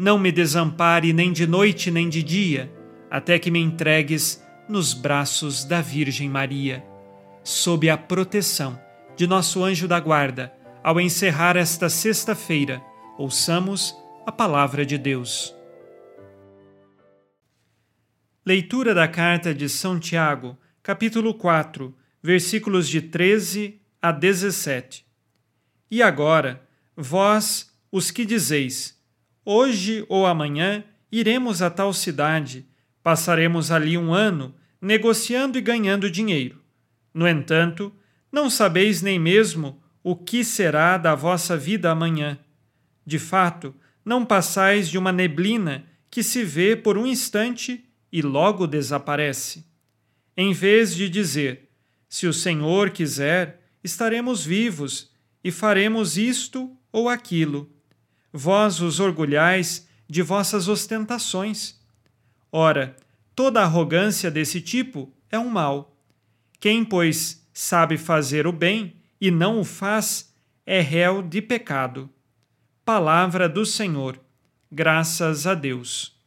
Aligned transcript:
não 0.00 0.18
me 0.18 0.32
desampare 0.32 1.12
nem 1.12 1.30
de 1.30 1.46
noite 1.46 1.90
nem 1.90 2.08
de 2.08 2.22
dia, 2.22 2.72
até 3.10 3.38
que 3.38 3.50
me 3.50 3.58
entregues 3.58 4.42
nos 4.66 4.94
braços 4.94 5.62
da 5.62 5.82
Virgem 5.82 6.26
Maria. 6.26 6.82
Sob 7.44 7.90
a 7.90 7.98
proteção 7.98 8.80
de 9.14 9.26
nosso 9.26 9.62
anjo 9.62 9.86
da 9.86 10.00
guarda, 10.00 10.54
ao 10.82 10.98
encerrar 10.98 11.54
esta 11.54 11.90
sexta-feira, 11.90 12.82
ouçamos 13.18 13.94
a 14.24 14.32
palavra 14.32 14.86
de 14.86 14.96
Deus. 14.96 15.54
Leitura 18.46 18.94
da 18.94 19.06
carta 19.06 19.54
de 19.54 19.68
São 19.68 20.00
Tiago 20.00 20.56
capítulo 20.82 21.34
4, 21.34 21.94
versículos 22.22 22.88
de 22.88 23.02
13 23.02 23.78
a 24.00 24.10
17. 24.12 25.04
E 25.90 26.02
agora, 26.02 26.66
vós, 26.96 27.70
os 27.92 28.10
que 28.10 28.24
dizeis, 28.24 28.98
hoje 29.50 30.04
ou 30.08 30.26
amanhã 30.26 30.84
iremos 31.10 31.62
a 31.62 31.70
tal 31.70 31.92
cidade, 31.92 32.66
passaremos 33.02 33.70
ali 33.70 33.96
um 33.96 34.12
ano, 34.12 34.54
negociando 34.80 35.58
e 35.58 35.60
ganhando 35.60 36.10
dinheiro. 36.10 36.60
No 37.12 37.26
entanto, 37.26 37.92
não 38.30 38.48
sabeis 38.48 39.02
nem 39.02 39.18
mesmo 39.18 39.82
o 40.02 40.14
que 40.14 40.44
será 40.44 40.96
da 40.96 41.14
vossa 41.14 41.56
vida 41.56 41.90
amanhã. 41.90 42.38
De 43.04 43.18
fato, 43.18 43.74
não 44.04 44.24
passais 44.24 44.88
de 44.88 44.96
uma 44.96 45.12
neblina 45.12 45.84
que 46.10 46.22
se 46.22 46.44
vê 46.44 46.76
por 46.76 46.96
um 46.96 47.06
instante 47.06 47.84
e 48.12 48.22
logo 48.22 48.66
desaparece 48.66 49.70
em 50.40 50.54
vez 50.54 50.94
de 50.94 51.06
dizer: 51.10 51.68
Se 52.08 52.26
o 52.26 52.32
Senhor 52.32 52.88
quiser, 52.88 53.60
estaremos 53.84 54.42
vivos 54.42 55.10
e 55.44 55.50
faremos 55.50 56.16
isto 56.16 56.74
ou 56.90 57.10
aquilo. 57.10 57.70
Vós 58.32 58.80
os 58.80 59.00
orgulhais 59.00 59.88
de 60.08 60.22
vossas 60.22 60.68
ostentações. 60.68 61.78
Ora, 62.52 62.96
toda 63.34 63.62
arrogância 63.62 64.30
desse 64.30 64.60
tipo 64.60 65.12
é 65.30 65.38
um 65.38 65.48
mal. 65.48 65.96
Quem, 66.58 66.84
pois, 66.84 67.46
sabe 67.52 67.96
fazer 67.96 68.46
o 68.46 68.52
bem 68.52 68.96
e 69.20 69.30
não 69.30 69.60
o 69.60 69.64
faz, 69.64 70.32
é 70.66 70.80
réu 70.80 71.22
de 71.22 71.40
pecado. 71.40 72.08
Palavra 72.84 73.48
do 73.48 73.64
Senhor. 73.64 74.18
Graças 74.70 75.46
a 75.46 75.54
Deus. 75.54 76.18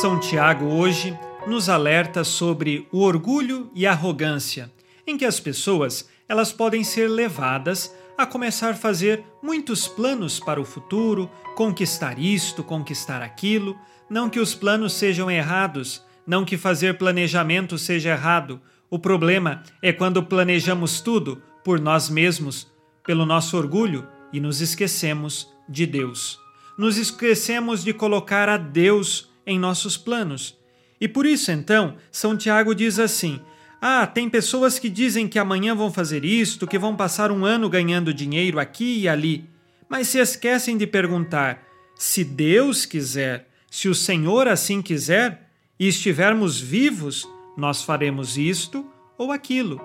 São 0.00 0.18
Tiago 0.18 0.64
hoje 0.64 1.16
nos 1.46 1.68
alerta 1.68 2.24
sobre 2.24 2.88
o 2.90 3.00
orgulho 3.00 3.70
e 3.74 3.86
a 3.86 3.92
arrogância, 3.92 4.70
em 5.06 5.16
que 5.16 5.24
as 5.24 5.40
pessoas 5.40 6.08
elas 6.28 6.52
podem 6.52 6.82
ser 6.84 7.08
levadas 7.08 7.94
a 8.16 8.26
começar 8.26 8.70
a 8.70 8.74
fazer 8.74 9.24
muitos 9.42 9.88
planos 9.88 10.38
para 10.38 10.60
o 10.60 10.64
futuro, 10.64 11.30
conquistar 11.56 12.18
isto, 12.18 12.62
conquistar 12.62 13.22
aquilo, 13.22 13.76
não 14.08 14.30
que 14.30 14.38
os 14.38 14.54
planos 14.54 14.92
sejam 14.92 15.30
errados, 15.30 16.04
não 16.26 16.44
que 16.44 16.56
fazer 16.56 16.98
planejamento 16.98 17.76
seja 17.78 18.10
errado. 18.10 18.60
O 18.90 18.98
problema 18.98 19.62
é 19.80 19.92
quando 19.92 20.22
planejamos 20.22 21.00
tudo 21.00 21.42
por 21.64 21.80
nós 21.80 22.08
mesmos, 22.08 22.70
pelo 23.04 23.26
nosso 23.26 23.56
orgulho 23.56 24.06
e 24.32 24.40
nos 24.40 24.60
esquecemos 24.60 25.48
de 25.68 25.86
Deus. 25.86 26.38
Nos 26.78 26.96
esquecemos 26.96 27.82
de 27.82 27.92
colocar 27.92 28.48
a 28.48 28.56
Deus 28.56 29.30
em 29.46 29.58
nossos 29.58 29.96
planos. 29.96 30.56
E 31.00 31.08
por 31.08 31.26
isso, 31.26 31.50
então, 31.50 31.96
São 32.10 32.36
Tiago 32.36 32.74
diz 32.74 32.98
assim: 32.98 33.40
Ah, 33.84 34.06
tem 34.06 34.30
pessoas 34.30 34.78
que 34.78 34.88
dizem 34.88 35.26
que 35.26 35.40
amanhã 35.40 35.74
vão 35.74 35.92
fazer 35.92 36.24
isto, 36.24 36.68
que 36.68 36.78
vão 36.78 36.94
passar 36.94 37.32
um 37.32 37.44
ano 37.44 37.68
ganhando 37.68 38.14
dinheiro 38.14 38.60
aqui 38.60 39.00
e 39.00 39.08
ali, 39.08 39.50
mas 39.88 40.06
se 40.06 40.18
esquecem 40.18 40.76
de 40.78 40.86
perguntar: 40.86 41.64
se 41.96 42.22
Deus 42.22 42.86
quiser, 42.86 43.48
se 43.68 43.88
o 43.88 43.94
Senhor 43.94 44.46
assim 44.46 44.80
quiser, 44.80 45.50
e 45.80 45.88
estivermos 45.88 46.60
vivos, 46.60 47.28
nós 47.56 47.82
faremos 47.82 48.38
isto 48.38 48.86
ou 49.18 49.32
aquilo. 49.32 49.80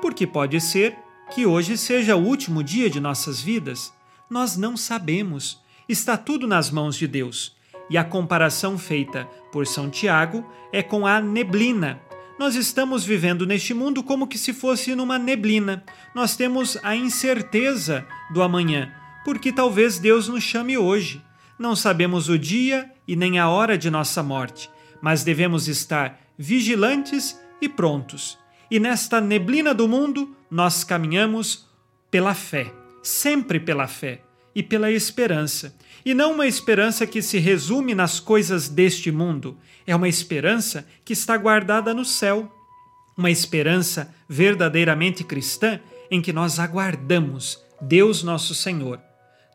Porque 0.00 0.26
pode 0.26 0.58
ser 0.58 0.96
que 1.34 1.44
hoje 1.44 1.76
seja 1.76 2.16
o 2.16 2.24
último 2.24 2.64
dia 2.64 2.88
de 2.88 3.00
nossas 3.00 3.42
vidas. 3.42 3.92
Nós 4.30 4.56
não 4.56 4.78
sabemos. 4.78 5.60
Está 5.86 6.16
tudo 6.16 6.46
nas 6.46 6.70
mãos 6.70 6.96
de 6.96 7.06
Deus 7.06 7.54
e 7.90 7.98
a 7.98 8.04
comparação 8.04 8.78
feita 8.78 9.26
por 9.52 9.66
São 9.66 9.90
Tiago 9.90 10.42
é 10.72 10.82
com 10.82 11.06
a 11.06 11.20
neblina. 11.20 12.00
Nós 12.38 12.54
estamos 12.54 13.04
vivendo 13.04 13.46
neste 13.46 13.74
mundo 13.74 14.02
como 14.02 14.26
que 14.26 14.38
se 14.38 14.52
fosse 14.52 14.94
numa 14.94 15.18
neblina. 15.18 15.84
Nós 16.14 16.34
temos 16.34 16.78
a 16.82 16.96
incerteza 16.96 18.06
do 18.32 18.42
amanhã, 18.42 18.92
porque 19.24 19.52
talvez 19.52 19.98
Deus 19.98 20.28
nos 20.28 20.42
chame 20.42 20.76
hoje. 20.76 21.22
Não 21.58 21.76
sabemos 21.76 22.28
o 22.28 22.38
dia 22.38 22.90
e 23.06 23.14
nem 23.14 23.38
a 23.38 23.48
hora 23.48 23.76
de 23.76 23.90
nossa 23.90 24.22
morte, 24.22 24.70
mas 25.00 25.22
devemos 25.22 25.68
estar 25.68 26.20
vigilantes 26.36 27.38
e 27.60 27.68
prontos. 27.68 28.38
E 28.70 28.80
nesta 28.80 29.20
neblina 29.20 29.74
do 29.74 29.86
mundo, 29.86 30.34
nós 30.50 30.82
caminhamos 30.82 31.68
pela 32.10 32.34
fé, 32.34 32.72
sempre 33.02 33.60
pela 33.60 33.86
fé 33.86 34.22
e 34.54 34.62
pela 34.62 34.90
esperança. 34.90 35.74
E 36.04 36.14
não 36.14 36.32
uma 36.32 36.46
esperança 36.46 37.06
que 37.06 37.22
se 37.22 37.38
resume 37.38 37.94
nas 37.94 38.18
coisas 38.18 38.68
deste 38.68 39.10
mundo, 39.10 39.56
é 39.86 39.94
uma 39.94 40.08
esperança 40.08 40.86
que 41.04 41.12
está 41.12 41.36
guardada 41.36 41.94
no 41.94 42.04
céu. 42.04 42.50
Uma 43.16 43.30
esperança 43.30 44.12
verdadeiramente 44.28 45.22
cristã 45.22 45.78
em 46.10 46.20
que 46.20 46.32
nós 46.32 46.58
aguardamos 46.58 47.62
Deus 47.80 48.22
nosso 48.22 48.54
Senhor. 48.54 49.00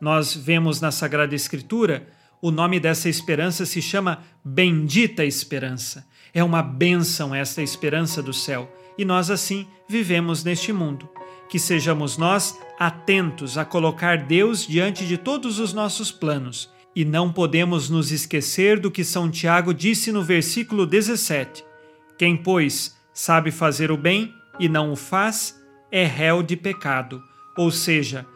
Nós 0.00 0.34
vemos 0.34 0.80
na 0.80 0.90
Sagrada 0.90 1.34
Escritura 1.34 2.08
o 2.40 2.50
nome 2.50 2.78
dessa 2.78 3.08
esperança 3.08 3.66
se 3.66 3.82
chama 3.82 4.22
Bendita 4.44 5.24
Esperança. 5.24 6.06
É 6.32 6.42
uma 6.42 6.62
bênção 6.62 7.34
esta 7.34 7.62
esperança 7.62 8.22
do 8.22 8.32
céu 8.32 8.72
e 8.96 9.04
nós 9.04 9.30
assim 9.30 9.66
vivemos 9.88 10.44
neste 10.44 10.72
mundo 10.72 11.08
que 11.48 11.58
sejamos 11.58 12.16
nós 12.16 12.58
atentos 12.78 13.56
a 13.56 13.64
colocar 13.64 14.18
Deus 14.18 14.66
diante 14.66 15.06
de 15.06 15.16
todos 15.16 15.58
os 15.58 15.72
nossos 15.72 16.12
planos. 16.12 16.70
E 16.94 17.04
não 17.04 17.32
podemos 17.32 17.88
nos 17.88 18.10
esquecer 18.10 18.78
do 18.78 18.90
que 18.90 19.04
São 19.04 19.30
Tiago 19.30 19.72
disse 19.72 20.10
no 20.10 20.22
versículo 20.22 20.86
17: 20.86 21.64
Quem, 22.18 22.36
pois, 22.36 22.96
sabe 23.12 23.50
fazer 23.50 23.90
o 23.90 23.96
bem 23.96 24.32
e 24.58 24.68
não 24.68 24.92
o 24.92 24.96
faz, 24.96 25.60
é 25.90 26.04
réu 26.04 26.42
de 26.42 26.56
pecado. 26.56 27.22
Ou 27.56 27.70
seja, 27.70 28.26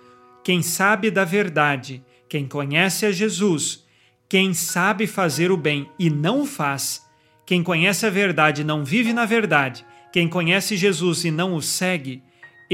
quem 0.45 0.63
sabe 0.63 1.11
da 1.11 1.25
verdade, 1.25 2.03
quem 2.29 2.47
conhece 2.47 3.07
a 3.07 3.13
Jesus, 3.13 3.85
quem 4.29 4.55
sabe 4.55 5.07
fazer 5.07 5.51
o 5.51 5.57
bem 5.57 5.91
e 5.99 6.09
não 6.09 6.43
o 6.43 6.47
faz, 6.47 7.03
quem 7.45 7.63
conhece 7.63 8.07
a 8.07 8.11
verdade 8.11 8.63
e 8.63 8.65
não 8.65 8.85
vive 8.85 9.13
na 9.13 9.25
verdade, 9.25 9.85
quem 10.13 10.29
conhece 10.29 10.77
Jesus 10.77 11.25
e 11.25 11.31
não 11.31 11.55
o 11.55 11.63
segue, 11.63 12.23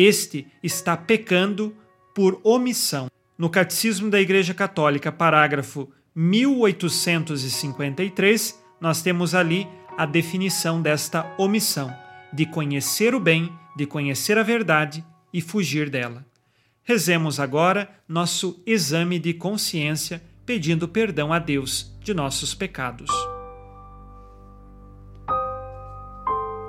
este 0.01 0.47
está 0.63 0.97
pecando 0.97 1.75
por 2.15 2.41
omissão. 2.45 3.11
No 3.37 3.51
Catecismo 3.51 4.09
da 4.09 4.21
Igreja 4.21 4.55
Católica, 4.55 5.11
parágrafo 5.11 5.91
1853, 6.15 8.63
nós 8.81 9.03
temos 9.03 9.35
ali 9.35 9.67
a 9.97 10.07
definição 10.07 10.81
desta 10.81 11.35
omissão, 11.37 11.93
de 12.33 12.47
conhecer 12.47 13.13
o 13.13 13.19
bem, 13.19 13.53
de 13.77 13.87
conhecer 13.87 14.39
a 14.39 14.45
verdade 14.45 15.05
e 15.33 15.41
fugir 15.41 15.91
dela. 15.91 16.25
Rezemos 16.85 17.41
agora 17.41 17.91
nosso 18.07 18.63
exame 18.65 19.19
de 19.19 19.35
consciência, 19.35 20.23
pedindo 20.47 20.87
perdão 20.87 21.33
a 21.33 21.41
Deus 21.41 21.93
de 22.01 22.15
nossos 22.15 22.55
pecados. 22.55 23.11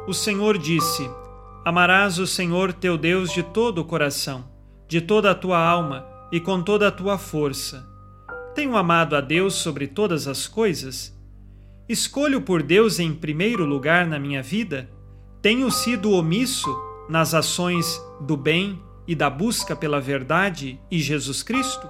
O 0.07 0.15
Senhor 0.15 0.57
disse: 0.57 1.07
Amarás 1.65 2.17
o 2.19 2.25
Senhor 2.25 2.71
teu 2.71 2.97
Deus 2.97 3.31
de 3.31 3.43
todo 3.43 3.79
o 3.79 3.85
coração, 3.85 4.49
de 4.87 5.01
toda 5.01 5.31
a 5.31 5.35
tua 5.35 5.59
alma 5.59 6.05
e 6.31 6.39
com 6.39 6.61
toda 6.61 6.87
a 6.87 6.91
tua 6.91 7.17
força. 7.17 7.87
Tenho 8.55 8.77
amado 8.77 9.15
a 9.15 9.21
Deus 9.21 9.55
sobre 9.55 9.87
todas 9.87 10.27
as 10.27 10.47
coisas? 10.47 11.17
Escolho 11.87 12.41
por 12.41 12.63
Deus 12.63 12.99
em 12.99 13.13
primeiro 13.13 13.65
lugar 13.65 14.07
na 14.07 14.19
minha 14.19 14.41
vida? 14.41 14.89
Tenho 15.41 15.69
sido 15.69 16.11
omisso 16.11 16.69
nas 17.09 17.33
ações 17.33 18.01
do 18.21 18.37
bem 18.37 18.81
e 19.07 19.15
da 19.15 19.29
busca 19.29 19.75
pela 19.75 19.99
verdade 19.99 20.79
e 20.89 20.99
Jesus 20.99 21.43
Cristo? 21.43 21.89